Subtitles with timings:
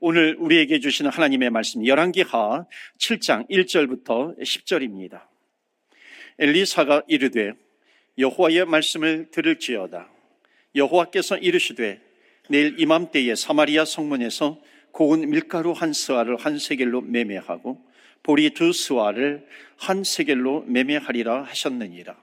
[0.00, 2.66] 오늘 우리에게 주시는 하나님의 말씀 열왕기하
[2.98, 5.22] 7장 1절부터 10절입니다.
[6.38, 7.52] 엘리사가 이르되
[8.18, 10.10] 여호와의 말씀을 들을지어다.
[10.74, 12.00] 여호와께서 이르시되
[12.48, 14.60] 내일 이맘때에 사마리아 성문에서
[14.90, 17.84] 고운 밀가루 한 스와를 한 세겔로 매매하고
[18.22, 22.16] 보리 두 스와를 한 세겔로 매매하리라 하셨느니라.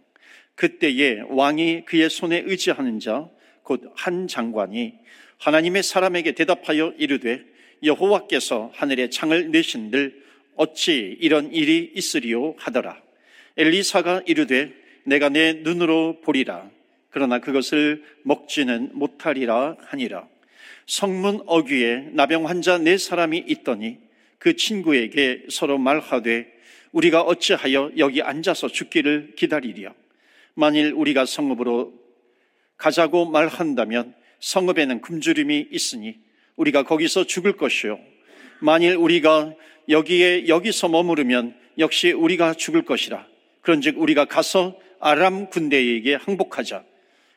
[0.55, 3.29] 그때에 왕이 그의 손에 의지하는 자
[3.63, 4.93] 곧 한 장관이
[5.37, 7.43] 하나님의 사람에게 대답하여 이르되
[7.83, 10.21] 여호와께서 하늘에 창을 내신들
[10.55, 13.01] 어찌 이런 일이 있으리요 하더라.
[13.57, 14.73] 엘리사가 이르되
[15.03, 16.69] 내가 내 눈으로 보리라.
[17.09, 20.27] 그러나 그것을 먹지는 못하리라 하니라.
[20.85, 23.97] 성문 어귀에 나병 환자 네 사람이 있더니
[24.37, 26.51] 그 친구에게 서로 말하되
[26.91, 29.93] 우리가 어찌하여 여기 앉아서 죽기를 기다리랴.
[30.53, 31.93] 만일 우리가 성읍으로
[32.77, 36.19] 가자고 말한다면 성읍에는 굶주림이 있으니
[36.55, 37.99] 우리가 거기서 죽을 것이요.
[38.59, 39.53] 만일 우리가
[39.89, 43.25] 여기에 여기서 머무르면 역시 우리가 죽을 것이라.
[43.61, 46.83] 그런즉 우리가 가서 아람 군대에게 항복하자.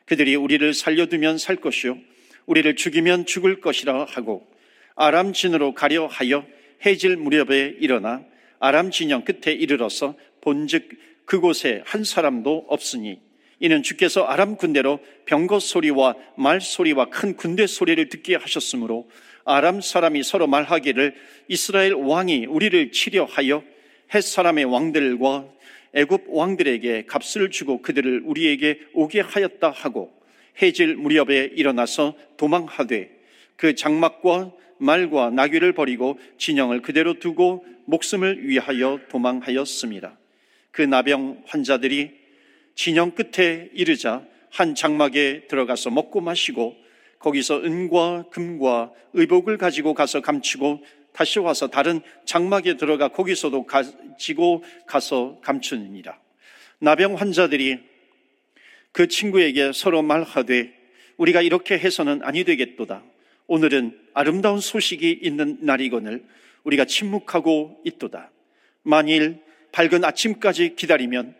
[0.05, 1.97] 그들이 우리를 살려두면 살 것이요.
[2.45, 4.47] 우리를 죽이면 죽을 것이라 하고
[4.95, 6.45] 아람 진으로 가려 하여
[6.85, 8.23] 해질 무렵에 일어나
[8.59, 10.89] 아람 진영 끝에 이르러서 본즉
[11.25, 13.19] 그곳에 한 사람도 없으니
[13.59, 19.09] 이는 주께서 아람 군대로 병거 소리와 말 소리와 큰 군대 소리를 듣게 하셨으므로
[19.45, 21.15] 아람 사람이 서로 말하기를
[21.47, 23.63] 이스라엘 왕이 우리를 치려 하여
[24.13, 25.47] 햇 사람의 왕들과
[25.93, 30.13] 애굽 왕들에게 값을 주고 그들을 우리에게 오게 하였다 하고
[30.61, 33.09] 해질 무렵에 일어나서 도망하되
[33.55, 40.17] 그 장막과 말과 나귀를 버리고 진영을 그대로 두고 목숨을 위하여 도망하였습니다.
[40.71, 42.24] 그 나병 환자들이
[42.75, 46.75] 진영 끝에 이르자 한 장막에 들어가서 먹고 마시고
[47.19, 55.39] 거기서 은과 금과 의복을 가지고 가서 감추고 다시 와서 다른 장막에 들어가 거기서도 가지고 가서
[55.41, 56.19] 감추니라.
[56.79, 57.79] 나병 환자들이
[58.91, 60.73] 그 친구에게 서로 말하되
[61.17, 63.03] 우리가 이렇게 해서는 아니 되겠도다.
[63.47, 66.23] 오늘은 아름다운 소식이 있는 날이거늘
[66.63, 68.31] 우리가 침묵하고 있도다.
[68.83, 69.39] 만일
[69.71, 71.35] 밝은 아침까지 기다리면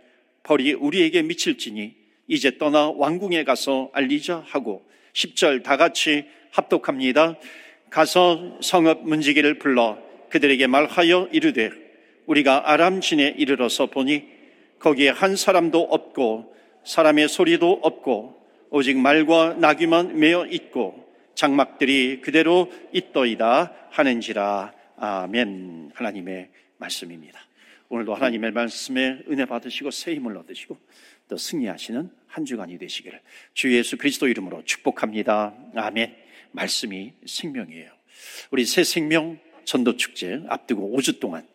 [0.46, 1.96] 벌이 우리에게 미칠지니
[2.28, 7.38] 이제 떠나 왕궁에 가서 알리자 하고 10절 다 같이 합독합니다.
[7.90, 9.98] 가서 성읍 문지기를 불러
[10.30, 11.72] 그들에게 말하여 이르되
[12.26, 14.24] 우리가 아람진에 이르러서 보니
[14.80, 16.56] 거기에 한 사람도 없고
[16.86, 18.36] 사람의 소리도 없고
[18.70, 21.06] 오직 말과 나귀만 메어 있고
[21.36, 27.40] 장막들이 그대로 있더이다 하는지라 아멘 하나님의 말씀입니다.
[27.90, 30.78] 오늘도 하나님의 말씀에 은혜 받으시고 새 힘을 얻으시고
[31.28, 33.22] 또 승리하시는 한 주간이 되시기를
[33.54, 35.56] 주 예수 그리스도 이름으로 축복합니다.
[35.76, 36.16] 아멘.
[36.52, 37.92] 말씀이 생명이에요.
[38.52, 41.48] 우리 새 생명 전도 축제 앞두고 5주 동안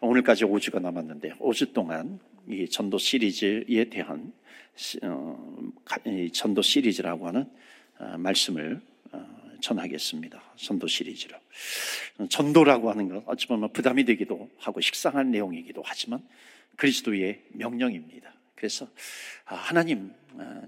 [0.00, 4.32] 오늘까지 5주가 남았는데 5주 동안 이 전도 시리즈에 대한
[5.02, 5.72] 어,
[6.32, 7.46] 전도 시리즈라고 하는
[7.98, 8.80] 어, 말씀을
[9.12, 10.42] 어, 전하겠습니다.
[10.56, 11.36] 전도 시리즈로.
[12.28, 16.26] 전도라고 하는 건 어찌 보면 부담이 되기도 하고 식상한 내용이기도 하지만
[16.76, 18.32] 그리스도의 명령입니다.
[18.54, 18.88] 그래서
[19.44, 20.12] 아, 하나님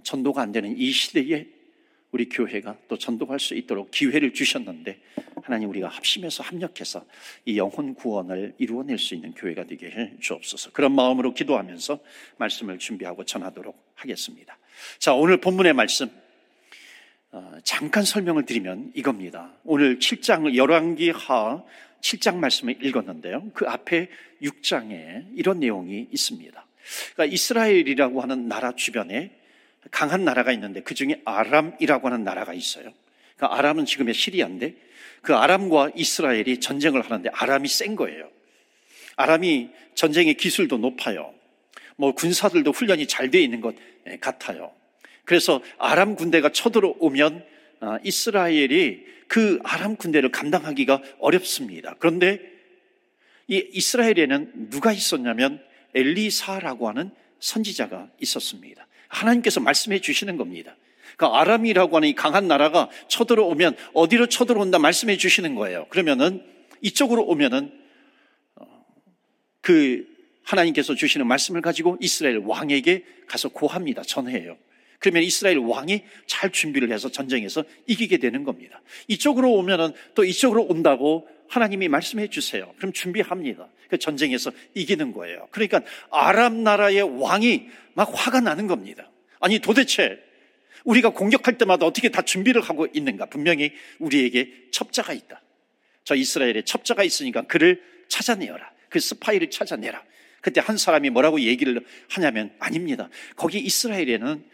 [0.02, 1.46] 전도가 안 되는 이 시대에
[2.10, 5.00] 우리 교회가 또 전도할 수 있도록 기회를 주셨는데
[5.42, 7.04] 하나님 우리가 합심해서 합력해서
[7.46, 10.72] 이 영혼 구원을 이루어낼 수 있는 교회가 되게 해 주옵소서.
[10.72, 11.98] 그런 마음으로 기도하면서
[12.36, 14.58] 말씀을 준비하고 전하도록 하겠습니다.
[14.98, 16.21] 자, 오늘 본문의 말씀 어,
[17.64, 19.52] 잠깐 설명을 드리면 이겁니다.
[19.64, 21.62] 오늘 7장 열왕기 하
[22.00, 23.50] 7장 말씀을 읽었는데요.
[23.54, 24.08] 그 앞에
[24.42, 26.66] 6장에 이런 내용이 있습니다.
[27.14, 29.30] 그러니까 이스라엘이라고 하는 나라 주변에
[29.90, 32.92] 강한 나라가 있는데 그 중에 아람이라고 하는 나라가 있어요.
[33.36, 34.74] 그 아람은 지금의 시리아인데
[35.22, 38.28] 그 아람과 이스라엘이 전쟁을 하는데 아람이 센 거예요.
[39.16, 41.32] 아람이 전쟁의 기술도 높아요.
[41.96, 43.74] 뭐 군사들도 훈련이 잘 되어 있는 것
[44.20, 44.72] 같아요.
[45.32, 47.42] 그래서 아람 군대가 쳐들어오면
[47.80, 51.94] 아, 이스라엘이 그 아람 군대를 감당하기가 어렵습니다.
[51.98, 52.38] 그런데
[53.48, 55.64] 이 이스라엘에는 누가 있었냐면
[55.94, 58.86] 엘리사라고 하는 선지자가 있었습니다.
[59.08, 60.76] 하나님께서 말씀해 주시는 겁니다.
[61.16, 65.86] 그 아람이라고 하는 이 강한 나라가 쳐들어오면 어디로 쳐들어온다 말씀해 주시는 거예요.
[65.88, 66.44] 그러면은
[66.82, 67.72] 이쪽으로 오면은
[68.56, 68.84] 어,
[69.62, 70.06] 그
[70.42, 74.02] 하나님께서 주시는 말씀을 가지고 이스라엘 왕에게 가서 고합니다.
[74.02, 74.58] 전해요.
[75.02, 78.80] 그러면 이스라엘 왕이 잘 준비를 해서 전쟁에서 이기게 되는 겁니다.
[79.08, 82.72] 이쪽으로 오면은 또 이쪽으로 온다고 하나님이 말씀해 주세요.
[82.78, 83.68] 그럼 준비합니다.
[83.88, 85.48] 그 전쟁에서 이기는 거예요.
[85.50, 85.82] 그러니까
[86.12, 89.10] 아랍 나라의 왕이 막 화가 나는 겁니다.
[89.40, 90.20] 아니 도대체
[90.84, 93.26] 우리가 공격할 때마다 어떻게 다 준비를 하고 있는가?
[93.26, 95.42] 분명히 우리에게 첩자가 있다.
[96.04, 98.70] 저 이스라엘에 첩자가 있으니까 그를 찾아내어라.
[98.88, 100.00] 그 스파이를 찾아내라.
[100.40, 103.08] 그때 한 사람이 뭐라고 얘기를 하냐면 아닙니다.
[103.34, 104.52] 거기 이스라엘에는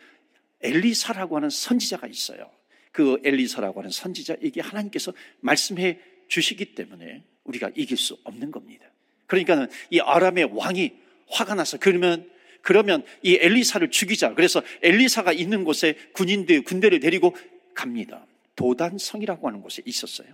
[0.62, 2.50] 엘리사라고 하는 선지자가 있어요.
[2.92, 8.86] 그 엘리사라고 하는 선지자에게 하나님께서 말씀해 주시기 때문에 우리가 이길 수 없는 겁니다.
[9.26, 10.92] 그러니까는 이 아람의 왕이
[11.28, 12.30] 화가 나서 그러면
[12.62, 14.34] 그러면 이 엘리사를 죽이자.
[14.34, 17.36] 그래서 엘리사가 있는 곳에 군인들 군대를 데리고
[17.74, 18.26] 갑니다.
[18.56, 20.28] 도단성이라고 하는 곳에 있었어요.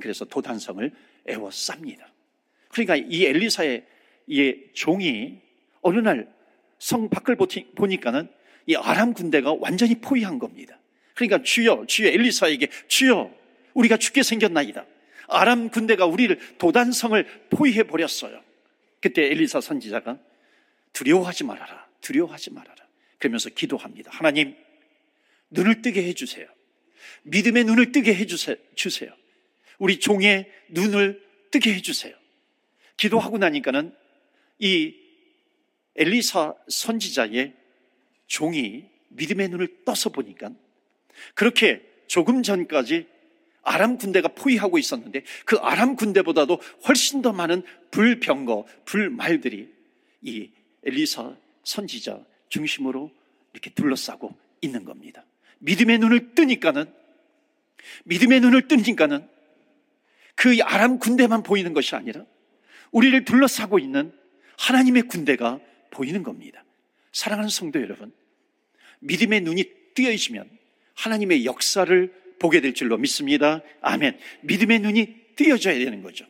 [0.00, 0.90] 그래서 도단성을
[1.28, 2.04] 에워쌉니다.
[2.68, 3.86] 그러니까 이 엘리사의
[4.28, 5.40] 이 종이
[5.82, 6.36] 어느 날
[6.78, 7.36] 성 밖을
[7.74, 8.28] 보니까는
[8.66, 10.78] 이 아람 군대가 완전히 포위한 겁니다.
[11.14, 13.32] 그러니까 주여, 주여 엘리사에게 주여,
[13.74, 14.84] 우리가 죽게 생겼나이다.
[15.28, 18.42] 아람 군대가 우리를 도단성을 포위해 버렸어요.
[19.00, 20.18] 그때 엘리사 선지자가
[20.92, 21.86] 두려워하지 말아라.
[22.00, 22.76] 두려워하지 말아라.
[23.18, 24.10] 그러면서 기도합니다.
[24.12, 24.56] 하나님,
[25.50, 26.46] 눈을 뜨게 해주세요.
[27.22, 29.10] 믿음의 눈을 뜨게 해주세요.
[29.78, 32.14] 우리 종의 눈을 뜨게 해주세요.
[32.96, 33.94] 기도하고 나니까는
[34.58, 34.94] 이
[35.96, 37.54] 엘리사 선지자의
[38.26, 40.50] 종이 믿음의 눈을 떠서 보니까
[41.34, 43.06] 그렇게 조금 전까지
[43.62, 49.68] 아람 군대가 포위하고 있었는데 그 아람 군대보다도 훨씬 더 많은 불병거, 불말들이
[50.22, 50.50] 이
[50.84, 51.34] 엘리사
[51.64, 53.10] 선지자 중심으로
[53.52, 55.24] 이렇게 둘러싸고 있는 겁니다.
[55.58, 56.86] 믿음의 눈을 뜨니까는
[58.04, 59.28] 믿음의 눈을 뜨니까는
[60.36, 62.24] 그 아람 군대만 보이는 것이 아니라
[62.92, 64.12] 우리를 둘러싸고 있는
[64.58, 65.58] 하나님의 군대가
[65.90, 66.64] 보이는 겁니다.
[67.16, 68.12] 사랑하는 성도 여러분,
[68.98, 69.64] 믿음의 눈이
[69.94, 70.50] 뜨여지면
[70.92, 73.62] 하나님의 역사를 보게 될 줄로 믿습니다.
[73.80, 74.18] 아멘.
[74.42, 76.26] 믿음의 눈이 뜨여져야 되는 거죠.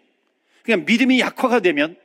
[0.62, 1.96] 그냥 믿음이 약화가 되면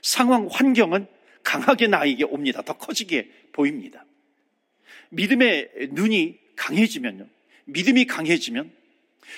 [0.00, 1.08] 상황, 환경은
[1.42, 2.62] 강하게 나에게 옵니다.
[2.62, 4.06] 더 커지게 보입니다.
[5.08, 7.26] 믿음의 눈이 강해지면요.
[7.64, 8.70] 믿음이 강해지면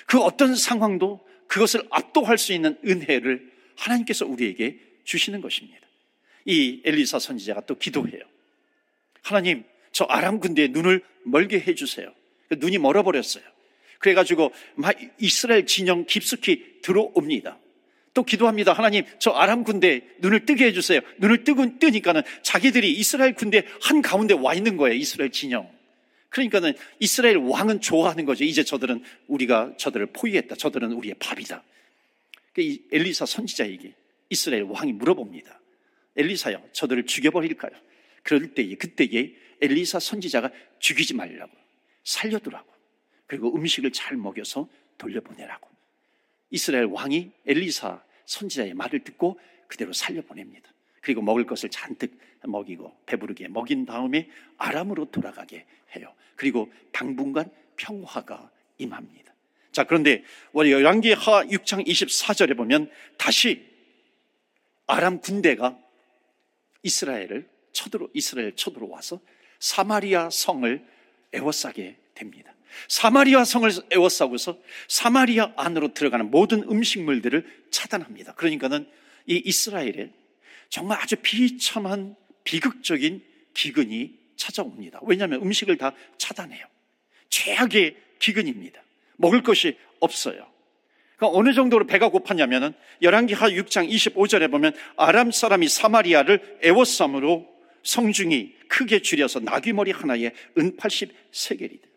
[0.04, 5.80] 그 어떤 상황도 그것을 압도할 수 있는 은혜를 하나님께서 우리에게 주시는 것입니다.
[6.44, 8.35] 이 엘리사 선지자가 또 기도해요.
[9.26, 12.14] 하나님, 저 아람 군대의 눈을 멀게 해주세요.
[12.58, 13.42] 눈이 멀어버렸어요.
[13.98, 17.58] 그래가지고 막 이스라엘 진영 깊숙이 들어옵니다.
[18.14, 18.72] 또 기도합니다.
[18.72, 21.00] 하나님, 저 아람 군대 눈을 뜨게 해주세요.
[21.18, 24.94] 눈을 뜨고 뜨니까는 자기들이 이스라엘 군대 한 가운데 와 있는 거예요.
[24.94, 25.68] 이스라엘 진영.
[26.28, 28.44] 그러니까는 이스라엘 왕은 좋아하는 거죠.
[28.44, 30.54] 이제 저들은 우리가 저들을 포위했다.
[30.54, 31.64] 저들은 우리의 밥이다.
[32.52, 33.92] 그 엘리사 선지자에게
[34.30, 35.60] 이스라엘 왕이 물어봅니다.
[36.16, 37.72] 엘리사요, 저들을 죽여버릴까요?
[38.26, 40.50] 그럴 때에, 그때에 엘리사 선지자가
[40.80, 41.52] 죽이지 말라고,
[42.02, 42.68] 살려두라고,
[43.28, 44.68] 그리고 음식을 잘 먹여서
[44.98, 45.70] 돌려보내라고.
[46.50, 49.38] 이스라엘 왕이 엘리사 선지자의 말을 듣고
[49.68, 50.68] 그대로 살려보냅니다.
[51.00, 55.64] 그리고 먹을 것을 잔뜩 먹이고 배부르게 먹인 다음에 아람으로 돌아가게
[55.94, 56.12] 해요.
[56.34, 59.32] 그리고 당분간 평화가 임합니다.
[59.70, 63.64] 자, 그런데 우리 열왕기 하 6장 24절에 보면 다시
[64.88, 65.78] 아람 군대가
[66.82, 69.20] 이스라엘을 쳐들어 이스라엘 쳐들어와서
[69.60, 70.84] 사마리아 성을
[71.32, 72.54] 에워싸게 됩니다.
[72.88, 74.58] 사마리아 성을 에워싸고서
[74.88, 78.34] 사마리아 안으로 들어가는 모든 음식물들을 차단합니다.
[78.34, 78.88] 그러니까는
[79.26, 80.10] 이 이스라엘에
[80.70, 83.22] 정말 아주 비참한 비극적인
[83.54, 85.00] 기근이 찾아옵니다.
[85.02, 86.64] 왜냐하면 음식을 다 차단해요.
[87.28, 88.82] 최악의 기근입니다.
[89.16, 90.46] 먹을 것이 없어요.
[91.16, 97.55] 그러니까 어느 정도로 배가 고팠냐면은 열왕기하 6장 25절에 보면 아람 사람이 사마리아를 에워싸므로
[97.86, 101.88] 성중이 크게 줄여서 나귀머리 하나에 은 80세겔이 돼.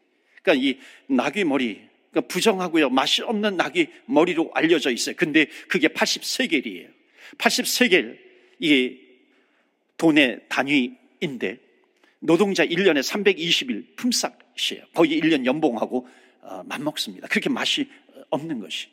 [0.42, 1.82] 그러니까 이 나귀머리
[2.12, 5.16] 그러니까 부정하고요 맛이 없는 나귀 머리로 알려져 있어요.
[5.16, 6.90] 근데 그게 80세겔이에요.
[7.40, 8.18] 80세겔
[8.60, 9.00] 이게
[9.98, 11.58] 돈의 단위인데
[12.20, 14.86] 노동자 1년에 320일 품삯이에요.
[14.94, 16.08] 거의 1년 연봉하고
[16.42, 17.28] 어, 맞먹습니다.
[17.28, 17.90] 그렇게 맛이
[18.30, 18.88] 없는 것이.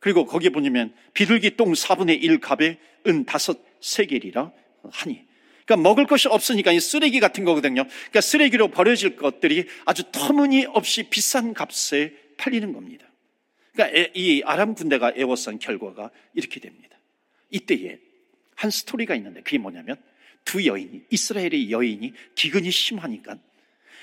[0.00, 4.52] 그리고 거기에 보면 비둘기 똥 4분의 1 값에 은 다섯 세겔이라
[4.90, 5.27] 하니.
[5.68, 7.84] 그러니까 먹을 것이 없으니까 이 쓰레기 같은 거거든요.
[7.84, 13.06] 그러니까 쓰레기로 버려질 것들이 아주 터무니없이 비싼 값에 팔리는 겁니다.
[13.74, 16.98] 그러니까 이 아람 군대가 애워싼 결과가 이렇게 됩니다.
[17.50, 17.98] 이때에
[18.54, 19.96] 한 스토리가 있는데 그게 뭐냐면
[20.46, 23.36] 두 여인이 이스라엘의 여인이 기근이 심하니까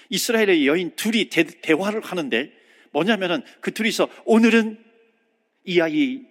[0.09, 2.51] 이스라엘의 여인 둘이 대, 화를 하는데
[2.91, 4.77] 뭐냐면은 그 둘이서 오늘은
[5.63, 6.21] 이 아이,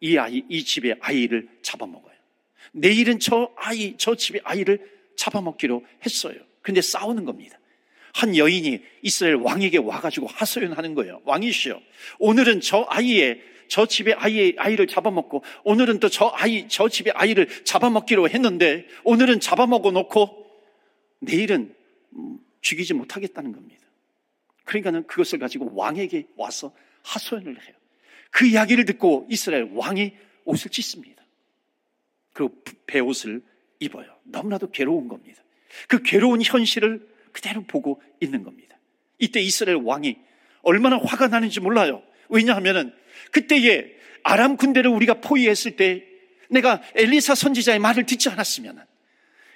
[0.00, 2.07] 이 아이, 이 집의 아이를 잡아먹어요.
[2.72, 4.80] 내일은 저 아이, 저 집의 아이를
[5.16, 6.36] 잡아먹기로 했어요.
[6.62, 7.58] 근데 싸우는 겁니다.
[8.14, 11.20] 한 여인이 이스라엘 왕에게 와가지고 하소연하는 거예요.
[11.24, 11.80] 왕이시여.
[12.18, 17.64] 오늘은 저 아이의 저 집의 아이의 아이를 잡아먹고 오늘은 또 저 아이 저 집의 아이를
[17.64, 20.46] 잡아먹기로 했는데 오늘은 잡아먹어 놓고
[21.20, 21.74] 내일은
[22.62, 23.86] 죽이지 못하겠다는 겁니다.
[24.64, 26.72] 그러니까는 그것을 가지고 왕에게 와서
[27.02, 27.74] 하소연을 해요.
[28.30, 30.12] 그 이야기를 듣고 이스라엘 왕이
[30.44, 31.17] 옷을 찢습니다.
[32.38, 32.50] 그
[32.86, 33.42] 배옷을
[33.80, 34.06] 입어요.
[34.22, 35.42] 너무나도 괴로운 겁니다.
[35.88, 38.78] 그 괴로운 현실을 그대로 보고 있는 겁니다.
[39.18, 40.16] 이때 이스라엘 왕이
[40.62, 42.00] 얼마나 화가 나는지 몰라요.
[42.28, 42.92] 왜냐하면은
[43.32, 43.92] 그때에
[44.22, 46.04] 아람 군대를 우리가 포위했을 때
[46.48, 48.86] 내가 엘리사 선지자의 말을 듣지 않았으면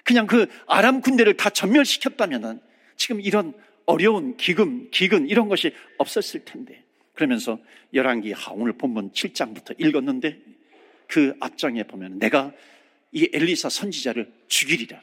[0.03, 2.61] 그냥 그 아람 군대를 다 전멸시켰다면
[2.97, 3.55] 지금 이런
[3.87, 6.83] 어려운 기금, 기근 이런 것이 없었을 텐데
[7.15, 7.61] 그러면서
[7.95, 10.53] 열왕기 하 오늘 본문 7장부터 읽었는데
[11.12, 12.54] 그 앞장에 보면 내가
[13.12, 14.99] 이 엘리사 선지자를 죽이리라.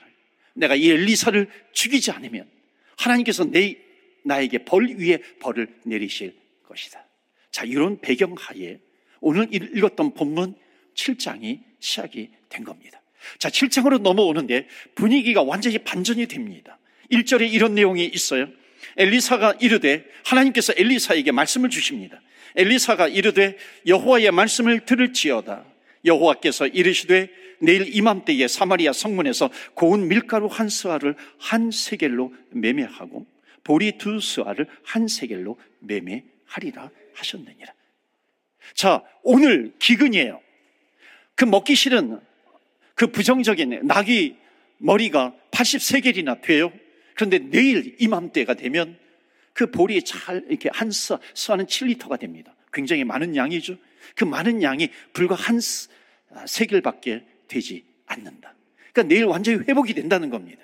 [0.55, 2.49] 내가 이 엘리사를 죽이지 않으면
[2.97, 3.77] 하나님께서 내
[4.23, 7.05] 나에게 벌 위에 벌을 내리실 것이다.
[7.51, 8.79] 자, 이런 배경 하에
[9.21, 10.55] 오늘 읽었던 본문
[10.95, 12.99] 7장이 시작이 된 겁니다.
[13.37, 16.79] 자, 7장으로 넘어오는데 분위기가 완전히 반전이 됩니다.
[17.11, 18.47] 1절에 이런 내용이 있어요.
[18.97, 22.19] 엘리사가 이르되 하나님께서 엘리사에게 말씀을 주십니다.
[22.55, 25.68] 엘리사가 이르되 여호와의 말씀을 들을지어다.
[26.05, 27.29] 여호와께서 이르시되
[27.59, 33.25] 내일 이맘때에 사마리아 성문에서 고운 밀가루 한 스와를 한 세겔로 매매하고
[33.63, 37.73] 보리 두 스와를 한 세겔로 매매하리라 하셨느니라.
[38.73, 40.41] 자, 오늘 기근이에요.
[41.35, 42.19] 그 먹기 싫은
[42.95, 44.37] 그 부정적인 낙이
[44.77, 46.71] 머리가 83개이나 돼요.
[47.15, 48.97] 그런데 내일 이맘때가 되면
[49.53, 52.55] 그 보리에 잘 이렇게 한 스, 스와는 7리터가 됩니다.
[52.71, 53.77] 굉장히 많은 양이죠.
[54.15, 55.59] 그 많은 양이 불과 한
[56.45, 58.55] 세겔밖에 되지 않는다.
[58.93, 60.61] 그러니까 내일 완전히 회복이 된다는 겁니다.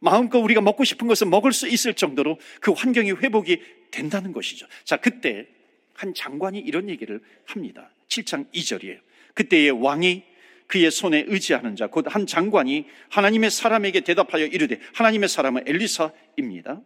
[0.00, 4.66] 마음껏 우리가 먹고 싶은 것을 먹을 수 있을 정도로 그 환경이 회복이 된다는 것이죠.
[4.84, 5.46] 자, 그때
[5.94, 7.90] 한 장관이 이런 얘기를 합니다.
[8.08, 8.98] 7장 2절이에요.
[9.34, 10.24] 그때의 왕이
[10.66, 16.80] 그의 손에 의지하는 자, 곧 한 장관이 하나님의 사람에게 대답하여 이르되 하나님의 사람은 엘리사입니다.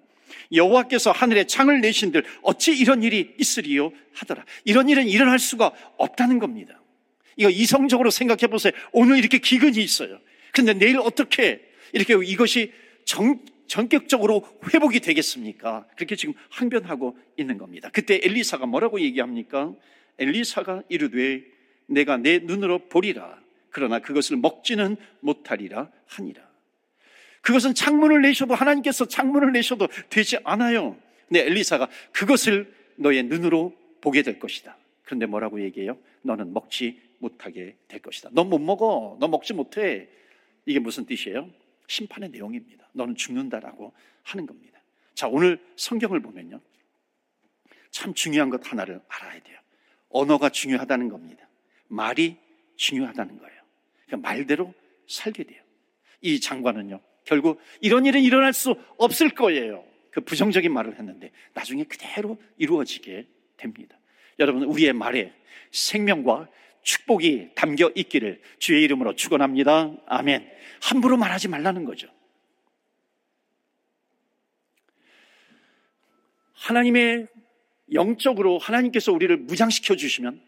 [0.52, 4.44] 여호와께서 하늘에 창을 내신들 어찌 이런 일이 있으리요 하더라.
[4.64, 6.80] 이런 일은 일어날 수가 없다는 겁니다.
[7.36, 8.72] 이거 이성적으로 생각해 보세요.
[8.92, 10.20] 오늘 이렇게 기근이 있어요.
[10.52, 12.72] 근데 내일 어떻게 이렇게 이것이
[13.04, 15.86] 정, 전격적으로 회복이 되겠습니까?
[15.96, 17.90] 그렇게 지금 항변하고 있는 겁니다.
[17.92, 19.74] 그때 엘리사가 뭐라고 얘기합니까?
[20.18, 21.42] 엘리사가 이르되
[21.86, 23.38] 내가 내 눈으로 보리라.
[23.70, 26.53] 그러나 그것을 먹지는 못하리라 하니라.
[27.44, 30.96] 그것은 창문을 내셔도 하나님께서 창문을 내셔도 되지 않아요.
[31.28, 34.76] 근데 엘리사가 그것을 너의 눈으로 보게 될 것이다.
[35.04, 35.98] 그런데 뭐라고 얘기해요?
[36.22, 38.30] 너는 먹지 못하게 될 것이다.
[38.32, 39.18] 너못 먹어.
[39.20, 40.08] 너 먹지 못해.
[40.64, 41.50] 이게 무슨 뜻이에요?
[41.86, 42.88] 심판의 내용입니다.
[42.92, 44.80] 너는 죽는다라고 하는 겁니다.
[45.14, 46.60] 자, 오늘 성경을 보면요.
[47.90, 49.58] 참 중요한 것 하나를 알아야 돼요.
[50.08, 51.46] 언어가 중요하다는 겁니다.
[51.88, 52.38] 말이
[52.76, 53.60] 중요하다는 거예요.
[54.06, 54.72] 그러니까 말대로
[55.06, 55.62] 살게 돼요.
[56.22, 59.84] 이 장관은요, 결국 이런 일은 일어날 수 없을 거예요.
[60.10, 63.26] 그 부정적인 말을 했는데 나중에 그대로 이루어지게
[63.56, 63.98] 됩니다.
[64.38, 65.32] 여러분, 우리의 말에
[65.70, 66.48] 생명과
[66.82, 69.96] 축복이 담겨 있기를 주의 이름으로 축원합니다.
[70.06, 70.48] 아멘.
[70.82, 72.08] 함부로 말하지 말라는 거죠.
[76.52, 77.26] 하나님의
[77.92, 80.40] 영적으로 하나님께서 우리를 무장시켜 주시면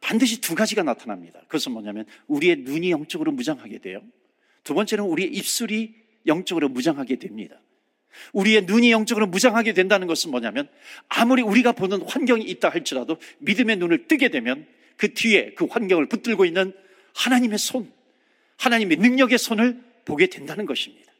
[0.00, 1.40] 반드시 두 가지가 나타납니다.
[1.42, 4.02] 그것은 뭐냐면 우리의 눈이 영적으로 무장하게 돼요.
[4.62, 7.60] 두 번째는 우리의 입술이 영적으로 무장하게 됩니다.
[8.32, 10.68] 우리의 눈이 영적으로 무장하게 된다는 것은 뭐냐면
[11.08, 14.66] 아무리 우리가 보는 환경이 있다 할지라도 믿음의 눈을 뜨게 되면
[14.96, 16.72] 그 뒤에 그 환경을 붙들고 있는
[17.14, 17.92] 하나님의 손,
[18.56, 21.12] 하나님의 능력의 손을 보게 된다는 것입니다.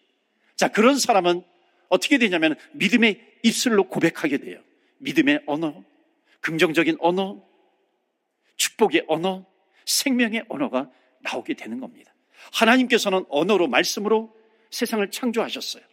[0.57, 1.43] 자, 그런 사람은
[1.89, 4.61] 어떻게 되냐면 믿음의 입술로 고백하게 돼요.
[4.99, 5.85] 믿음의 언어,
[6.41, 7.43] 긍정적인 언어,
[8.57, 9.47] 축복의 언어,
[9.85, 12.15] 생명의 언어가 나오게 되는 겁니다.
[12.53, 14.35] 하나님께서는 언어로, 말씀으로
[14.75, 15.85] 세상을 창조하셨어요.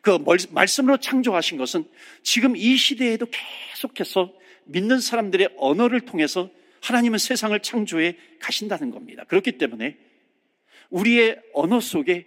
[0.00, 0.16] 그
[0.50, 1.84] 말씀으로 창조하신 것은
[2.22, 4.32] 지금 이 시대에도 계속해서
[4.64, 6.48] 믿는 사람들의 언어를 통해서
[6.82, 9.24] 하나님은 세상을 창조해 가신다는 겁니다.
[9.24, 9.96] 그렇기 때문에
[10.90, 12.26] 우리의 언어 속에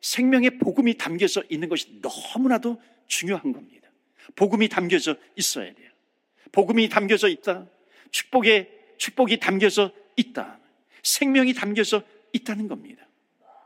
[0.00, 3.90] 생명의 복음이 담겨져 있는 것이 너무나도 중요한 겁니다.
[4.36, 5.90] 복음이 담겨져 있어야 돼요.
[6.52, 7.66] 복음이 담겨져 있다.
[8.10, 10.58] 축복의 축복이 담겨져 있다.
[11.02, 13.06] 생명이 담겨져 있다는 겁니다.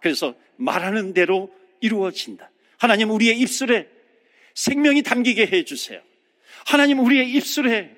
[0.00, 2.50] 그래서 말하는 대로 이루어진다.
[2.78, 3.88] 하나님 우리의 입술에
[4.54, 6.00] 생명이 담기게 해 주세요.
[6.66, 7.96] 하나님 우리의 입술에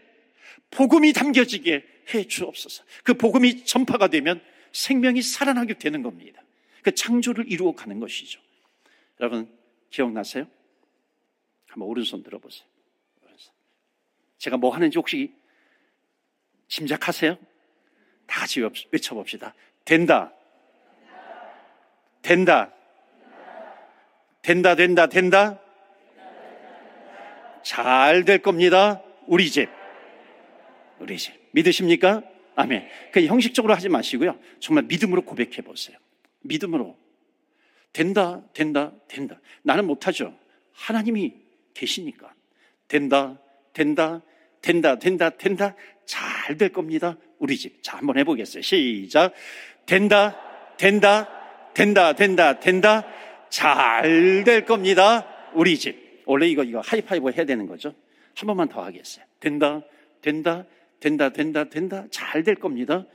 [0.70, 1.84] 복음이 담겨지게
[2.14, 2.84] 해 주옵소서.
[3.02, 6.42] 그 복음이 전파가 되면 생명이 살아나게 되는 겁니다.
[6.82, 8.40] 그 창조를 이루어 가는 것이죠.
[9.20, 9.50] 여러분
[9.90, 10.46] 기억나세요?
[11.66, 12.68] 한번 오른손 들어보세요.
[14.38, 15.32] 제가 뭐 하는지 혹시
[16.68, 17.37] 짐작하세요?
[18.26, 18.60] 다 같이
[18.90, 19.54] 외쳐봅시다.
[19.84, 20.32] 된다.
[22.22, 22.72] 된다.
[24.42, 25.61] 된다, 된다, 된다.
[27.62, 29.02] 잘 될 겁니다.
[29.26, 29.68] 우리 집.
[30.99, 31.35] 우리 집.
[31.52, 32.23] 믿으십니까?
[32.56, 32.88] 아멘.
[33.12, 34.38] 그 형식적으로 하지 마시고요.
[34.61, 35.97] 정말 믿음으로 고백해 보세요.
[36.40, 36.97] 믿음으로.
[37.92, 39.40] 된다, 된다, 된다.
[39.62, 40.35] 나는 못하죠.
[40.73, 41.35] 하나님이
[41.75, 42.32] 계시니까.
[42.88, 43.38] 된다,
[43.73, 44.23] 된다,
[44.62, 45.75] 된다, 된다, 된다.
[46.06, 47.16] 잘 될 겁니다.
[47.38, 47.82] 우리 집.
[47.82, 48.62] 자, 한번 해보겠어요.
[48.62, 49.32] 시작.
[49.87, 50.37] 된다,
[50.76, 51.28] 된다,
[51.75, 53.06] 된다, 된다, 된다.
[53.50, 55.26] 잘 될 겁니다.
[55.54, 56.23] 우리 집.
[56.26, 57.95] 원래 이거, 이거 하이파이브 해야 되는 거죠.
[58.37, 59.25] 한 번만 더 하겠어요.
[59.40, 59.83] 된다,
[60.23, 60.64] 된다,
[61.00, 62.04] 된다, 된다, 된다.
[62.11, 63.07] 잘 될 겁니다.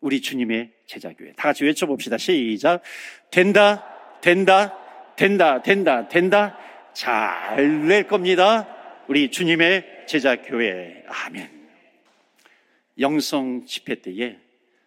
[0.00, 1.32] 우리 주님의 제자교회.
[1.34, 2.18] 다 같이 외쳐봅시다.
[2.18, 2.82] 시작.
[3.30, 3.86] 된다,
[4.20, 4.76] 된다,
[5.16, 6.58] 된다, 된다, 된다.
[6.92, 8.68] 잘 될 겁니다.
[9.08, 11.04] 우리 주님의 제자교회.
[11.06, 11.62] 아멘.
[12.98, 14.38] 영성 집회 때에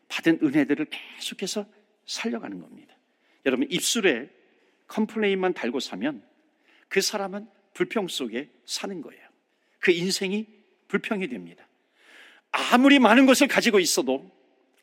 [0.10, 0.86] 받은 은혜들을
[1.18, 1.65] 계속해서
[2.06, 2.94] 살려가는 겁니다.
[3.45, 4.29] 여러분, 입술에
[4.87, 6.23] 컴플레인만 달고 사면
[6.87, 9.21] 그 사람은 불평 속에 사는 거예요.
[9.79, 10.47] 그 인생이
[10.87, 11.67] 불평이 됩니다.
[12.51, 14.31] 아무리 많은 것을 가지고 있어도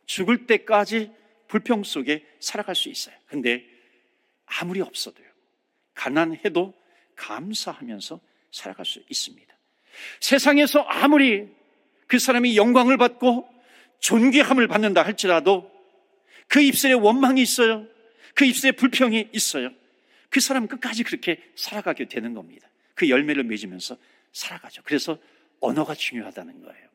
[0.07, 1.11] 죽을 때까지
[1.49, 3.15] 불평 속에 살아갈 수 있어요.
[3.27, 3.65] 근데
[4.47, 5.27] 아무리 없어도요.
[5.95, 6.75] 가난해도
[7.17, 9.53] 감사하면서 살아갈 수 있습니다.
[10.21, 11.49] 세상에서 아무리
[12.07, 13.49] 그 사람이 영광을 받고
[14.01, 15.71] 존귀함을 받는다 할지라도
[16.49, 17.87] 그 입술에 원망이 있어요.
[18.35, 19.71] 그 입술에 불평이 있어요.
[20.29, 22.69] 그 사람 끝까지 그렇게 살아가게 되는 겁니다.
[22.95, 23.97] 그 열매를 맺으면서
[24.33, 24.83] 살아가죠.
[24.85, 25.19] 그래서
[25.61, 26.89] 언어가 중요하다는 거예요.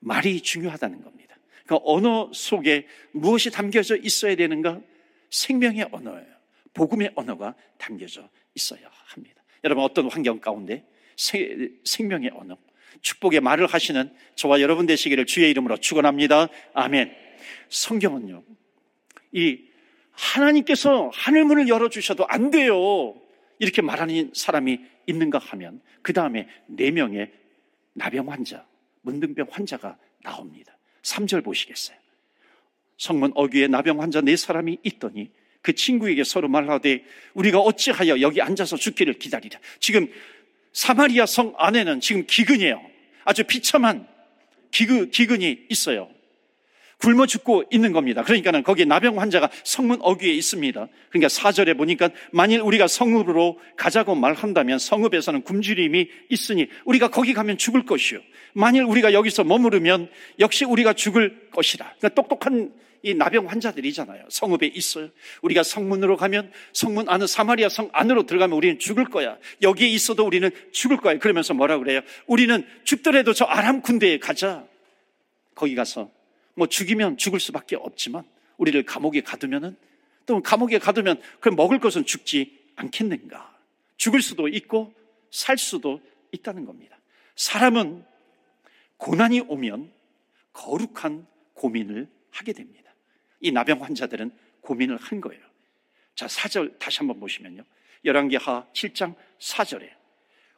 [0.00, 1.36] 말이 중요하다는 겁니다.
[1.66, 4.80] 그 언어 속에 무엇이 담겨져 있어야 되는가?
[5.30, 6.26] 생명의 언어예요.
[6.74, 9.42] 복음의 언어가 담겨져 있어야 합니다.
[9.62, 10.84] 여러분 어떤 환경 가운데
[11.16, 12.56] 세, 생명의 언어,
[13.02, 16.48] 축복의 말을 하시는 저와 여러분 되시기를 주의 이름으로 축원합니다.
[16.74, 17.14] 아멘.
[17.68, 18.42] 성경은요.
[19.32, 19.69] 이
[20.20, 23.14] 하나님께서 하늘 문을 열어 주셔도 안 돼요.
[23.58, 27.32] 이렇게 말하는 사람이 있는가 하면 그 다음에 네 명의
[27.94, 28.66] 나병 환자,
[29.02, 30.76] 문둥병 환자가 나옵니다.
[31.02, 31.96] 3절 보시겠어요?
[32.98, 35.30] 성문 어귀에 나병 환자 네 사람이 있더니
[35.62, 37.04] 그 친구에게 서로 말하되
[37.34, 39.58] 우리가 어찌하여 여기 앉아서 죽기를 기다리라.
[39.78, 40.10] 지금
[40.72, 42.80] 사마리아 성 안에는 지금 기근이에요.
[43.24, 44.06] 아주 비참한
[44.70, 46.10] 기근, 기근이 있어요.
[47.00, 48.22] 굶어 죽고 있는 겁니다.
[48.22, 50.88] 그러니까는 거기에 나병 환자가 성문 어귀에 있습니다.
[51.08, 57.84] 그러니까 사절에 보니까 만일 우리가 성읍으로 가자고 말한다면 성읍에서는 굶주림이 있으니 우리가 거기 가면 죽을
[57.84, 58.20] 것이요.
[58.52, 61.86] 만일 우리가 여기서 머무르면 역시 우리가 죽을 것이라.
[61.98, 64.24] 그러니까 똑똑한 이 나병 환자들이잖아요.
[64.28, 65.08] 성읍에 있어요.
[65.40, 69.38] 우리가 성문으로 가면 성문 안에 사마리아 성 안으로 들어가면 우리는 죽을 거야.
[69.62, 71.18] 여기에 있어도 우리는 죽을 거야.
[71.18, 72.02] 그러면서 뭐라 그래요?
[72.26, 74.66] 우리는 죽더라도 저 아람 군대에 가자.
[75.54, 76.10] 거기 가서
[76.54, 78.24] 뭐 죽이면 죽을 수밖에 없지만
[78.56, 79.76] 우리를 감옥에 가두면은
[80.26, 83.58] 또 감옥에 가두면 그럼 먹을 것은 죽지 않겠는가?
[83.96, 84.94] 죽을 수도 있고
[85.30, 86.00] 살 수도
[86.32, 86.98] 있다는 겁니다.
[87.36, 88.04] 사람은
[88.96, 89.90] 고난이 오면
[90.52, 92.94] 거룩한 고민을 하게 됩니다.
[93.40, 95.42] 이 나병 환자들은 고민을 한 거예요.
[96.14, 97.62] 자, 4절 다시 한번 보시면요.
[98.04, 99.90] 열왕기하 7장 4절에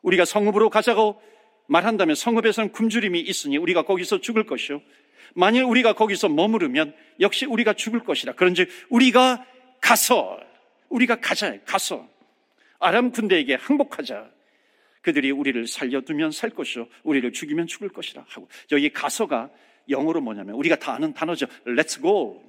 [0.03, 1.23] 우리가 성읍으로 가자고
[1.69, 4.83] 말한다면 성읍에서는 굶주림이 있으니 우리가 거기서 죽을 것이요.
[5.35, 8.33] 만일 우리가 거기서 머무르면 역시 우리가 죽을 것이다.
[8.33, 9.45] 그런지 우리가
[9.81, 10.39] 가서
[10.89, 12.09] 우리가 가자 가서
[12.79, 14.31] 아람 군대에게 항복하자.
[15.03, 19.51] 그들이 우리를 살려두면 살 것이요 우리를 죽이면 죽을 것이라 하고 여기 가서가
[19.89, 21.47] 영어로 뭐냐면 우리가 다 아는 단어죠.
[21.67, 22.41] Let's go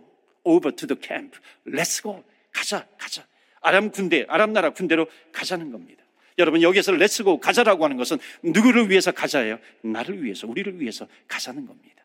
[0.44, 1.38] over to the camp.
[1.66, 3.26] Let's go 가자 가자.
[3.62, 6.04] 아람 군대 아람 나라 군대로 가자는 겁니다.
[6.38, 9.60] 여러분 여기서 Let's go 가자라고 하는 것은 누구를 위해서 가자예요?
[9.82, 12.03] 나를 위해서 우리를 위해서 가자는 겁니다.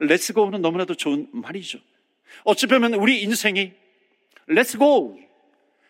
[0.00, 1.78] Let's go는 너무나도 좋은 말이죠.
[2.44, 3.72] 어찌 보면 우리 인생이
[4.46, 5.20] Let's go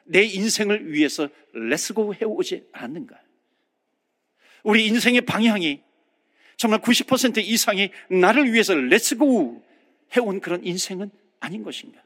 [0.04, 3.18] 내 인생을 위해서 let's go 해오지 않았는가?
[4.64, 5.80] 우리 인생의 방향이
[6.56, 9.62] 정말 90% 이상이 나를 위해서 let's go
[10.16, 12.02] 해온 그런 인생은 아닌 것인가?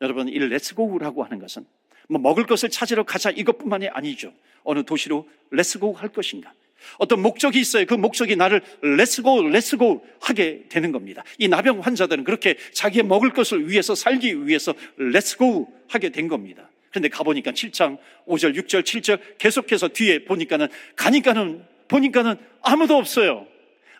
[0.00, 1.64] 여러분, 이 let's go라고 하는 것은
[2.08, 4.34] 뭐 먹을 것을 찾으러 가자 이것뿐만이 아니죠.
[4.64, 6.52] 어느 도시로 let's go 할 것인가?
[6.98, 7.86] 어떤 목적이 있어요.
[7.86, 11.24] 그 목적이 나를 let's go let's go 하게 되는 겁니다.
[11.38, 16.70] 이 나병 환자들은 그렇게 자기의 먹을 것을 위해서 살기 위해서 let's go 하게 된 겁니다.
[16.90, 23.46] 그런데 가보니까 7장 5절 6절 7절 계속해서 뒤에 보니까는 가니까는 보니까는 아무도 없어요.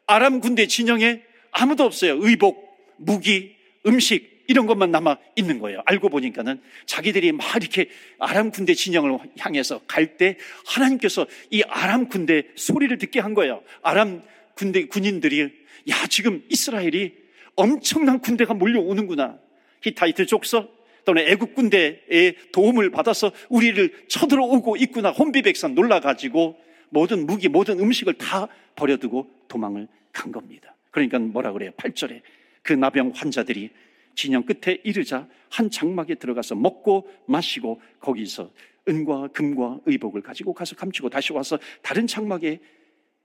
[0.06, 2.18] 아람 군대 진영에 아무도 없어요.
[2.20, 5.82] 의복, 무기, 음식 이런 것만 남아 있는 거예요.
[5.86, 12.44] 알고 보니까는 자기들이 막 이렇게 아람 군대 진영을 향해서 갈 때 하나님께서 이 아람 군대
[12.54, 13.62] 소리를 듣게 한 거예요.
[13.82, 14.22] 아람
[14.54, 15.42] 군대 군인들이
[15.90, 17.14] 야 지금 이스라엘이
[17.56, 19.38] 엄청난 군대가 몰려오는구나.
[19.82, 20.68] 히타이트 족서
[21.04, 25.10] 또는 애국 군대의 도움을 받아서 우리를 쳐들어오고 있구나.
[25.10, 30.74] 혼비백산 놀라가지고 모든 무기, 모든 음식을 다 버려두고 도망을 간 겁니다.
[30.90, 31.72] 그러니까 뭐라 그래요?
[31.76, 32.22] 8절에
[32.62, 33.70] 그 나병 환자들이
[34.14, 38.50] 진영 끝에 이르자 한 장막에 들어가서 먹고 마시고 거기서
[38.88, 42.60] 은과 금과 의복을 가지고 가서 감추고 다시 와서 다른 장막에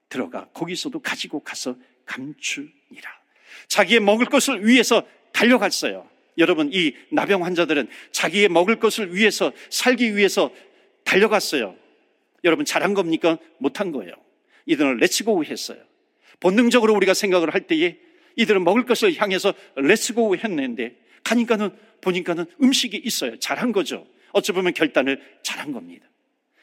[0.07, 1.75] 들어가 거기서도 가지고 가서
[2.05, 3.19] 감추니라.
[3.67, 6.07] 자기의 먹을 것을 위해서 달려갔어요.
[6.37, 10.51] 여러분, 이 나병 환자들은 자기의 먹을 것을 위해서 살기 위해서
[11.03, 11.75] 달려갔어요.
[12.43, 13.37] 여러분, 잘한 겁니까?
[13.57, 14.13] 못한 거예요.
[14.65, 15.79] 이들은 let's go 했어요.
[16.39, 17.97] 본능적으로 우리가 생각을 할 때에
[18.39, 23.37] 이들은 먹을 것을 향해서 let's go 했는데 가니까는 보니까는 음식이 있어요.
[23.37, 24.07] 잘한 거죠.
[24.31, 26.07] 어찌 보면 결단을 잘한 겁니다.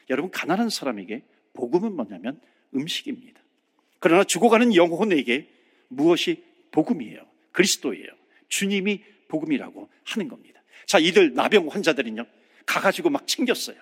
[0.09, 1.21] 여러분, 가난한 사람에게
[1.53, 2.41] 복음은 뭐냐면
[2.73, 3.39] 음식입니다.
[3.99, 5.47] 그러나 죽어가는 영혼에게
[5.89, 7.23] 무엇이 복음이에요?
[7.51, 8.07] 그리스도예요.
[8.47, 10.63] 주님이 복음이라고 하는 겁니다.
[10.87, 12.25] 자, 이들 나병 환자들은요,
[12.65, 13.77] 가가지고 막 챙겼어요.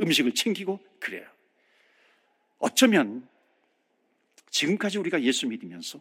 [0.00, 1.26] 음식을 챙기고 그래요.
[2.58, 3.26] 어쩌면
[4.50, 6.00] 지금까지 우리가 예수 믿으면서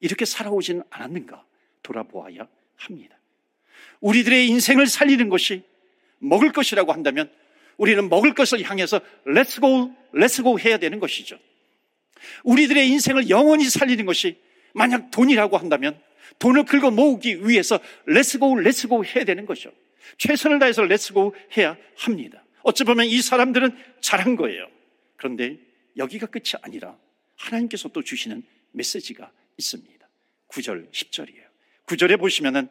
[0.00, 1.44] 이렇게 살아오지는 않았는가
[1.82, 3.18] 돌아보아야 합니다.
[4.00, 5.62] 우리들의 인생을 살리는 것이
[6.18, 7.30] 먹을 것이라고 한다면
[7.76, 11.38] 우리는 먹을 것을 향해서 let's go, let's go 해야 되는 것이죠.
[12.44, 14.38] 우리들의 인생을 영원히 살리는 것이
[14.74, 15.98] 만약 돈이라고 한다면
[16.38, 19.72] 돈을 긁어 모으기 위해서 let's go, let's go 해야 되는 것이죠.
[20.18, 22.44] 최선을 다해서 let's go 해야 합니다.
[22.62, 24.68] 어찌 보면 이 사람들은 잘한 거예요.
[25.16, 25.56] 그런데
[25.96, 26.96] 여기가 끝이 아니라
[27.36, 30.08] 하나님께서 또 주시는 메시지가 있습니다.
[30.48, 31.44] 9절, 10절이에요.
[31.86, 32.68] 9절에 보시면은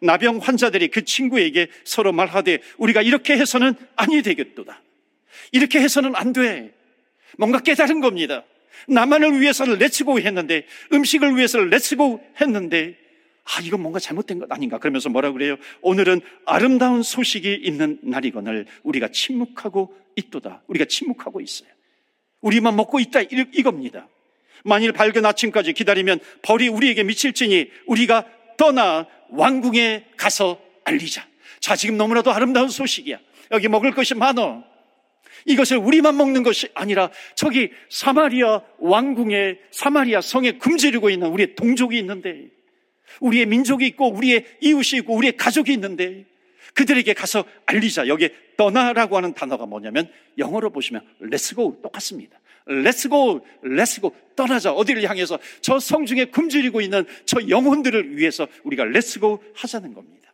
[0.00, 4.82] 나병 환자들이 그 친구에게 서로 말하되 우리가 이렇게 해서는 아니 되겠도다.
[5.52, 6.74] 이렇게 해서는 안 돼.
[7.38, 8.44] 뭔가 깨달은 겁니다.
[8.88, 12.96] 나만을 위해서는 let's go 했는데 음식을 위해서는 let's go 했는데
[13.44, 14.78] 아, 이건 뭔가 잘못된 것 아닌가.
[14.78, 15.56] 그러면서 뭐라 그래요?
[15.82, 20.62] 오늘은 아름다운 소식이 있는 날이거늘 우리가 침묵하고 있도다.
[20.68, 21.68] 우리가 침묵하고 있어요.
[22.40, 23.22] 우리만 먹고 있다.
[23.22, 24.08] 이겁니다.
[24.64, 31.26] 만일 밝은 아침까지 기다리면 벌이 우리에게 미칠지니 우리가 떠나 왕궁에 가서 알리자.
[31.60, 33.18] 자, 지금 너무나도 아름다운 소식이야.
[33.52, 34.64] 여기 먹을 것이 많어.
[35.46, 42.48] 이것을 우리만 먹는 것이 아니라 저기 사마리아 왕궁에 사마리아 성에 굶주리고 있는 우리의 동족이 있는데
[43.20, 46.26] 우리의 민족이 있고 우리의 이웃이 있고 우리의 가족이 있는데
[46.74, 48.06] 그들에게 가서 알리자.
[48.08, 52.38] 여기에 떠나라고 하는 단어가 뭐냐면 영어로 보시면 let's 똑같습니다.
[52.66, 54.72] Let's go, 떠나자.
[54.72, 60.32] 어디를 향해서 저 성중에 굶주리고 있는 저 영혼들을 위해서 우리가 let's 하자는 겁니다.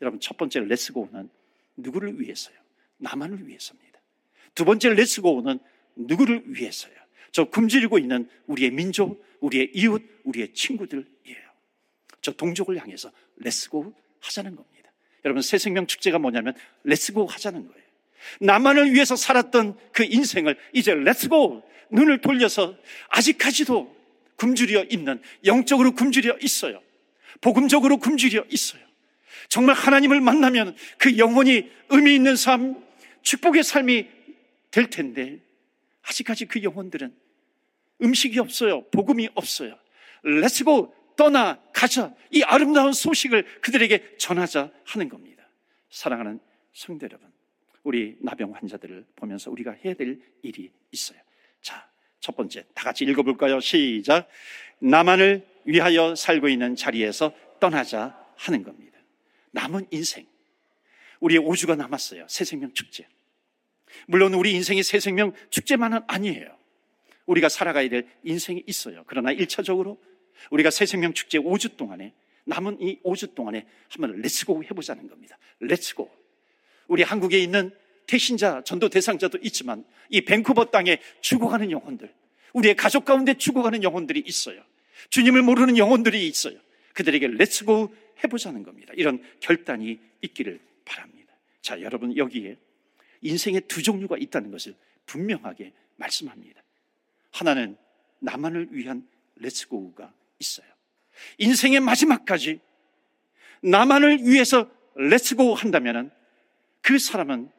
[0.00, 1.28] 여러분 첫 번째 let's 는
[1.76, 2.56] 누구를 위해서요?
[2.98, 4.00] 나만을 위해서입니다.
[4.54, 5.58] 두 번째 let's 는
[5.96, 6.94] 누구를 위해서요?
[7.32, 11.46] 저 굶주리고 있는 우리의 민족, 우리의 이웃, 우리의 친구들이에요.
[12.22, 14.92] 저 동족을 향해서 let's go 하자는 겁니다.
[15.24, 17.85] 여러분 새 생명 축제가 뭐냐면 let's go 하자는 거예요.
[18.40, 22.76] 나만을 위해서 살았던 그 인생을 이제 let's go 눈을 돌려서
[23.08, 23.94] 아직까지도
[24.36, 26.82] 굶주려 있는 영적으로 굶주려 있어요.
[27.40, 28.82] 복음적으로 굶주려 있어요.
[29.48, 32.82] 정말 하나님을 만나면 그 영혼이 의미 있는 삶,
[33.22, 34.08] 축복의 삶이
[34.70, 35.38] 될 텐데
[36.02, 37.14] 아직까지 그 영혼들은
[38.02, 38.84] 음식이 없어요.
[38.90, 39.78] 복음이 없어요.
[40.22, 42.14] Let's go 떠나 가자.
[42.30, 45.48] 이 아름다운 소식을 그들에게 전하자 하는 겁니다.
[45.90, 46.40] 사랑하는
[46.72, 47.32] 성대 여러분,
[47.86, 51.20] 우리 나병 환자들을 보면서 우리가 해야 될 일이 있어요.
[51.62, 53.60] 자, 첫 번째, 다 같이 읽어볼까요?
[53.60, 54.28] 시작.
[54.80, 58.98] 나만을 위하여 살고 있는 자리에서 떠나자 하는 겁니다.
[59.52, 60.26] 남은 인생.
[61.20, 62.26] 우리의 5주가 남았어요.
[62.28, 63.06] 새 생명 축제.
[64.08, 66.58] 물론 우리 인생이 새 생명 축제만은 아니에요.
[67.26, 69.04] 우리가 살아가야 될 인생이 있어요.
[69.06, 69.96] 그러나 1차적으로
[70.50, 72.14] 우리가 새 생명 축제 5주 동안에
[72.46, 75.38] 남은 이 5주 동안에 한번 let's go 해보자는 겁니다.
[75.60, 76.25] Let's go.
[76.88, 77.70] 우리 한국에 있는
[78.06, 82.12] 태신자, 전도 대상자도 있지만 이 밴쿠버 땅에 죽어가는 영혼들,
[82.52, 84.62] 우리의 가족 가운데 죽어가는 영혼들이 있어요.
[85.10, 86.58] 주님을 모르는 영혼들이 있어요.
[86.94, 87.94] 그들에게 let's go
[88.24, 88.92] 해보자는 겁니다.
[88.96, 91.34] 이런 결단이 있기를 바랍니다.
[91.60, 92.56] 자, 여러분 여기에
[93.20, 94.74] 인생의 두 종류가 있다는 것을
[95.06, 96.62] 분명하게 말씀합니다.
[97.32, 97.76] 하나는
[98.20, 100.66] 나만을 위한 let's go가 있어요.
[101.38, 102.60] 인생의 마지막까지
[103.62, 106.10] 나만을 위해서 let's go 한다면
[106.86, 107.50] 그 사람은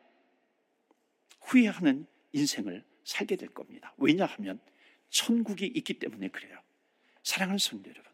[1.42, 3.94] 후회하는 인생을 살게 될 겁니다.
[3.98, 4.58] 왜냐하면
[5.10, 6.58] 천국이 있기 때문에 그래요.
[7.24, 8.10] 사랑하는 성도 여러분.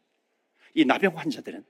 [0.74, 1.64] 이 나병 환자들은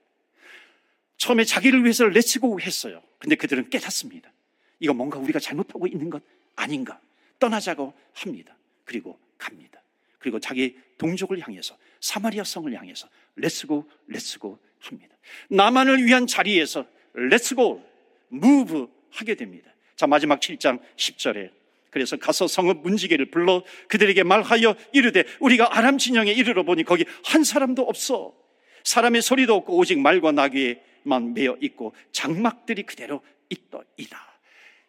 [1.17, 3.03] 처음에 자기를 위해서 let's go 했어요.
[3.19, 4.31] 근데 그들은 깨닫습니다.
[4.79, 6.23] 이거 뭔가 우리가 잘못하고 있는 것
[6.55, 7.01] 아닌가.
[7.39, 8.55] 떠나자고 합니다.
[8.85, 9.83] 그리고 갑니다.
[10.19, 15.17] 그리고 자기 동족을 향해서 사마리아 성을 향해서 let's go let's go 합니다.
[15.49, 17.85] 나만을 위한 자리에서 let's go
[18.29, 19.71] move 하게 됩니다.
[19.95, 21.51] 자 마지막 7장 10절에
[21.89, 27.43] 그래서 가서 성읍 문지기를 불러 그들에게 말하여 이르되 우리가 아람 진영에 이르러 보니 거기 한
[27.43, 28.35] 사람도 없어.
[28.83, 34.39] 사람의 소리도 없고 오직 말과 나귀에만 매여 있고 장막들이 그대로 있더이다.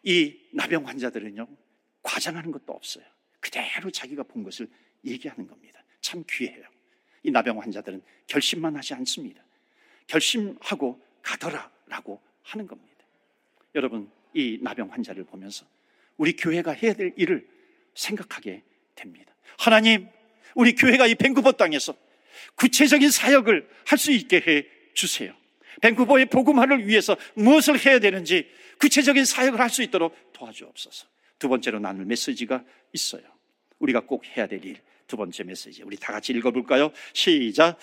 [0.03, 1.47] 이 나병 환자들은요
[2.01, 3.05] 과장하는 것도 없어요.
[3.39, 4.67] 그대로 자기가 본 것을
[5.05, 5.83] 얘기하는 겁니다.
[6.01, 6.63] 참 귀해요.
[7.21, 9.43] 이 나병 환자들은 결심만 하지 않습니다.
[10.07, 12.94] 결심하고 가더라라고 하는 겁니다.
[13.75, 15.65] 여러분, 이 나병 환자를 보면서
[16.17, 17.47] 우리 교회가 해야 될 일을
[17.93, 18.63] 생각하게
[18.95, 19.35] 됩니다.
[19.57, 20.07] 하나님,
[20.55, 21.95] 우리 교회가 이 밴쿠버 땅에서
[22.55, 25.33] 구체적인 사역을 할 수 있게 해 주세요.
[25.81, 31.07] 밴쿠버의 복음화를 위해서 무엇을 해야 되는지 구체적인 사역을 할 수 있도록 도와주옵소서.
[31.37, 33.23] 두 번째로 나눌 메시지가 있어요.
[33.79, 34.77] 우리가 꼭 해야 될 일.
[35.07, 35.83] 두 번째 메시지.
[35.83, 36.91] 우리 다 같이 읽어볼까요?
[37.13, 37.77] 시작.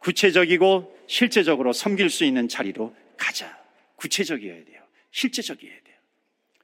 [0.00, 3.58] 구체적이고 실제적으로 섬길 수 있는 자리로 가자.
[3.96, 4.85] 구체적이어야 돼요.
[5.10, 5.96] 실제적이어야 돼요.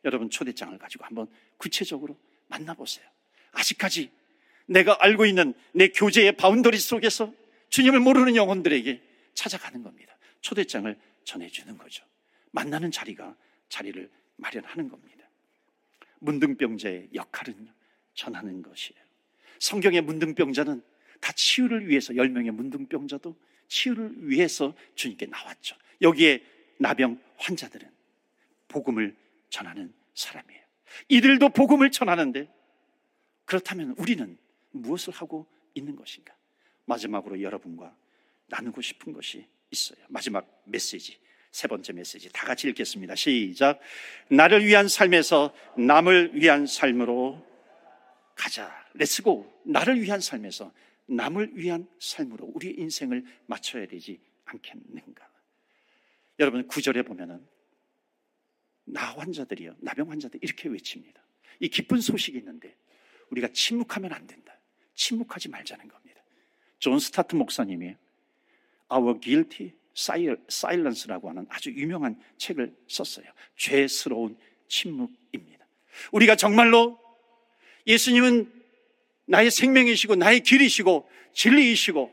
[0.05, 3.07] 여러분 초대장을 가지고 한번 구체적으로 만나보세요.
[3.53, 4.11] 아직까지
[4.67, 7.33] 내가 알고 있는 내 교제의 boundary 속에서
[7.71, 9.01] 주님을 모르는 영혼들에게
[9.35, 10.17] 찾아가는 겁니다.
[10.41, 12.05] 초대장을 전해주는 거죠.
[12.51, 13.37] 만나는 자리가
[13.69, 15.29] 자리를 마련하는 겁니다.
[16.21, 17.73] 문둥병자의 역할은요,
[18.15, 19.01] 전하는 것이에요.
[19.59, 20.83] 성경의 문둥병자는
[21.21, 23.37] 다 치유를 위해서, 10명의 문둥병자도
[23.69, 25.77] 치유를 위해서 주님께 나왔죠.
[26.03, 26.45] 여기에
[26.79, 27.89] 나병 환자들은
[28.73, 29.15] 복음을
[29.51, 30.63] 전하는 사람이에요.
[31.09, 32.49] 이들도 복음을 전하는데
[33.45, 34.39] 그렇다면 우리는
[34.71, 36.35] 무엇을 하고 있는 것인가?
[36.87, 37.95] 마지막으로 여러분과
[38.49, 39.99] 나누고 싶은 것이 있어요.
[40.09, 41.19] 마지막 메시지.
[41.51, 42.31] 세 번째 메시지.
[42.33, 43.15] 다 같이 읽겠습니다.
[43.15, 43.79] 시작.
[44.29, 47.47] 나를 위한 삶에서 남을 위한 삶으로
[48.35, 48.73] 가자.
[48.95, 49.63] Let's go.
[49.65, 50.73] 나를 위한 삶에서
[51.07, 55.29] 남을 위한 삶으로 우리의 인생을 맞춰야 되지 않겠는가?
[56.39, 57.47] 여러분, 구절에 보면은
[58.85, 59.77] 나 환자들이요.
[59.81, 61.23] 나병 환자들 이렇게 외칩니다.
[61.61, 62.77] 이 기쁜 소식이 있는데
[63.31, 64.59] 우리가 침묵하면 안 된다.
[64.95, 66.23] 침묵하지 말자는 겁니다.
[66.79, 67.97] 존 스타트 목사님이
[68.93, 69.73] Our Guilty
[70.49, 73.27] Silence라고 하는 아주 유명한 책을 썼어요.
[73.57, 74.37] 죄스러운
[74.69, 75.67] 침묵입니다.
[76.13, 76.99] 우리가 정말로
[77.87, 78.53] 예수님은
[79.27, 82.13] 나의 생명이시고 나의 길이시고 진리이시고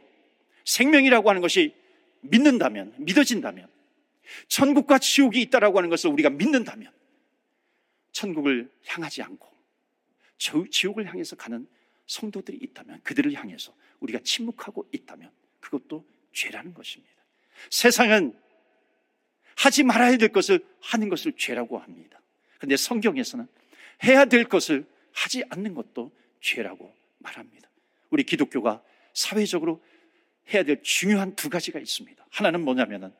[0.65, 1.73] 생명이라고 하는 것이
[2.21, 3.67] 믿는다면, 믿어진다면,
[4.47, 6.91] 천국과 지옥이 있다라고 하는 것을 우리가 믿는다면,
[8.11, 9.49] 천국을 향하지 않고
[10.37, 11.67] 지옥을 향해서 가는
[12.07, 17.13] 성도들이 있다면, 그들을 향해서 우리가 침묵하고 있다면, 그것도 죄라는 것입니다.
[17.69, 18.33] 세상은
[19.55, 22.21] 하지 말아야 될 것을 하는 것을 죄라고 합니다.
[22.57, 23.47] 그런데 성경에서는
[24.05, 27.69] 해야 될 것을 하지 않는 것도 죄라고 말합니다.
[28.09, 28.81] 우리 기독교가
[29.13, 29.83] 사회적으로
[30.53, 32.25] 해야 될 중요한 두 가지가 있습니다.
[32.29, 33.13] 하나는 뭐냐면은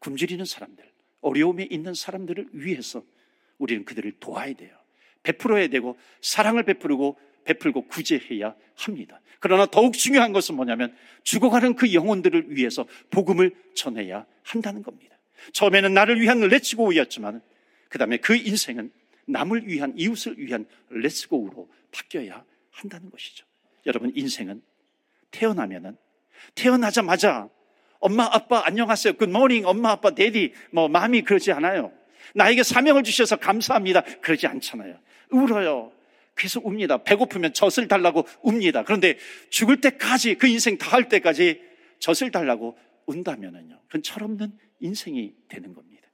[0.00, 0.84] 굶주리는 사람들,
[1.20, 3.02] 어려움에 있는 사람들을 위해서
[3.58, 4.76] 우리는 그들을 도와야 돼요.
[5.22, 9.20] 베풀어야 되고 사랑을 베풀고 베풀고 구제해야 합니다.
[9.40, 15.16] 그러나 더욱 중요한 것은 뭐냐면 죽어가는 그 영혼들을 위해서 복음을 전해야 한다는 겁니다.
[15.52, 17.40] 처음에는 나를 위한 let's go였지만
[17.88, 18.92] 그 다음에 그 인생은
[19.26, 23.46] 남을 위한 이웃을 위한 let's go로 바뀌어야 한다는 것이죠.
[23.86, 24.62] 여러분 인생은
[25.30, 25.96] 태어나면은
[26.54, 27.48] 태어나자마자
[28.00, 29.14] 엄마 아빠 안녕하세요.
[29.14, 31.92] 굿모닝 엄마 아빠 데디 뭐 마음이 그러지 않아요.
[32.34, 34.02] 나에게 사명을 주셔서 감사합니다.
[34.20, 34.98] 그러지 않잖아요.
[35.30, 35.92] 울어요.
[36.36, 37.02] 계속 웁니다.
[37.02, 38.84] 배고프면 젖을 달라고 웁니다.
[38.84, 39.18] 그런데
[39.50, 41.60] 죽을 때까지 그 인생 다 할 때까지
[41.98, 43.80] 젖을 달라고 운다면은요.
[43.86, 46.08] 그건 철없는 인생이 되는 겁니다.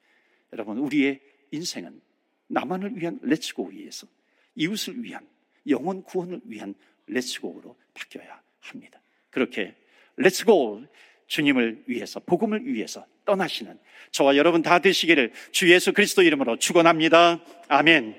[0.53, 1.20] 여러분 우리의
[1.51, 2.01] 인생은
[2.49, 4.07] 나만을 위한 let's go 위에서
[4.55, 5.27] 이웃을 위한
[5.68, 6.75] 영혼 구원을 위한
[7.07, 9.01] let's go로 바뀌어야 합니다.
[9.31, 9.75] 그렇게
[10.16, 10.87] let's go
[11.26, 13.78] 주님을 위해서 복음을 위해서 떠나시는
[14.10, 17.40] 저와 여러분 다 되시기를 주 예수 그리스도 이름으로 축원합니다.
[17.68, 18.14] 아멘.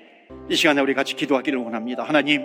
[0.50, 2.02] 이 시간에 우리 같이 기도하기를 원합니다.
[2.02, 2.42] 하나님,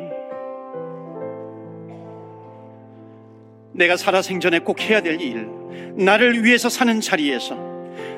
[3.73, 5.47] 내가 살아생전에 꼭 해야 될 일,
[5.97, 7.55] 나를 위해서 사는 자리에서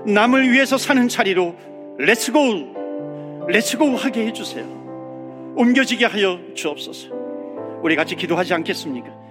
[0.05, 1.55] 남을 위해서 사는 자리로
[1.99, 5.53] let's go, let's go 하게 해주세요.
[5.55, 7.09] 옮겨지게 하여 주옵소서.
[7.83, 9.22] 우리 같이 기도하지 않겠습니까?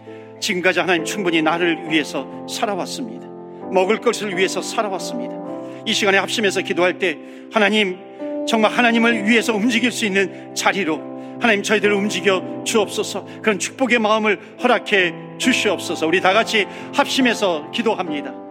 [0.43, 3.29] 지금까지 하나님 충분히 나를 위해서 살아왔습니다.
[3.73, 5.35] 먹을 것을 위해서 살아왔습니다.
[5.87, 7.17] 이 시간에 합심해서 기도할 때
[7.53, 7.99] 하나님
[8.47, 15.15] 정말 하나님을 위해서 움직일 수 있는 자리로 하나님 저희들을 움직여 주옵소서 그런 축복의 마음을 허락해
[15.39, 18.42] 주시옵소서 우리 다 같이 합심해서 기도합니다.